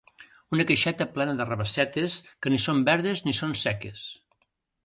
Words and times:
Una 0.55 0.63
caixeta 0.71 1.07
plena 1.17 1.35
de 1.41 1.47
rabassetes 1.49 2.17
que 2.47 2.55
ni 2.55 2.59
són 2.65 2.81
verdes 2.91 3.25
ni 3.29 3.35
són 3.43 3.55
seques. 3.67 4.07